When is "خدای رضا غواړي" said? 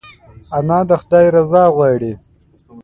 1.01-2.13